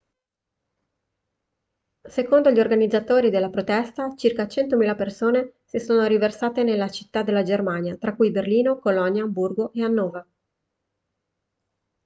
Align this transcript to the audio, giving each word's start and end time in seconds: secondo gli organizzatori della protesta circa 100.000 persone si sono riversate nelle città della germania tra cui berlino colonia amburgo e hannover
secondo 2.09 2.49
gli 2.49 2.59
organizzatori 2.59 3.29
della 3.29 3.51
protesta 3.51 4.09
circa 4.15 4.47
100.000 4.47 4.95
persone 4.95 5.53
si 5.63 5.77
sono 5.77 6.07
riversate 6.07 6.63
nelle 6.63 6.89
città 6.89 7.21
della 7.21 7.43
germania 7.43 7.95
tra 7.97 8.15
cui 8.15 8.31
berlino 8.31 8.79
colonia 8.79 9.21
amburgo 9.21 9.71
e 9.73 9.83
hannover 9.83 10.27